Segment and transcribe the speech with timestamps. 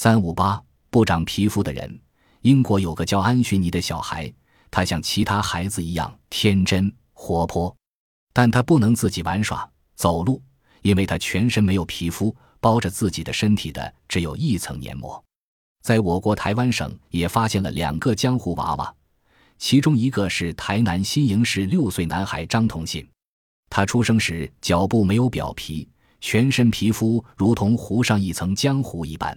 [0.00, 2.00] 三五八不长皮肤的人。
[2.42, 4.32] 英国有个叫安雪妮的小孩，
[4.70, 7.76] 他像其他孩子一样天真活泼，
[8.32, 10.40] 但他不能自己玩耍、走路，
[10.82, 15.20] 因为他全身没有皮肤，包着自己的身体的只有一层黏膜。
[15.82, 18.94] 在我国台湾省也发现了两个江湖娃娃，
[19.58, 23.04] 其中一个是台南新营市六岁男孩张同信，
[23.68, 25.88] 他出生时脚部没有表皮，
[26.20, 29.36] 全身皮肤如同糊上一层浆糊一般。